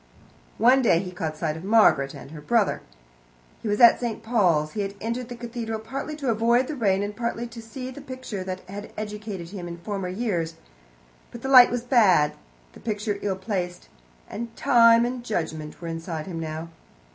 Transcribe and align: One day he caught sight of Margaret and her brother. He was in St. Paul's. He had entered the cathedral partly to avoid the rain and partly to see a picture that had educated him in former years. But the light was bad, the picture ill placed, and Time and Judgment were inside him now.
One 0.57 0.81
day 0.81 0.97
he 0.97 1.11
caught 1.11 1.37
sight 1.37 1.55
of 1.55 1.63
Margaret 1.63 2.15
and 2.15 2.31
her 2.31 2.41
brother. 2.41 2.81
He 3.61 3.67
was 3.67 3.79
in 3.79 3.95
St. 3.99 4.23
Paul's. 4.23 4.71
He 4.73 4.81
had 4.81 4.95
entered 4.99 5.29
the 5.29 5.35
cathedral 5.35 5.77
partly 5.77 6.15
to 6.15 6.29
avoid 6.31 6.65
the 6.65 6.73
rain 6.75 7.03
and 7.03 7.15
partly 7.15 7.45
to 7.49 7.61
see 7.61 7.87
a 7.87 7.93
picture 8.01 8.43
that 8.43 8.61
had 8.61 8.91
educated 8.97 9.49
him 9.49 9.67
in 9.67 9.77
former 9.77 10.07
years. 10.09 10.55
But 11.29 11.43
the 11.43 11.49
light 11.49 11.69
was 11.69 11.83
bad, 11.83 12.33
the 12.73 12.79
picture 12.79 13.19
ill 13.21 13.35
placed, 13.37 13.89
and 14.27 14.55
Time 14.55 15.05
and 15.05 15.23
Judgment 15.23 15.79
were 15.79 15.87
inside 15.87 16.25
him 16.25 16.39
now. 16.39 16.69